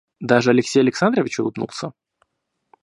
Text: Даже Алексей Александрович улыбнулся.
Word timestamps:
Даже 0.19 0.49
Алексей 0.49 0.79
Александрович 0.79 1.37
улыбнулся. 1.39 1.93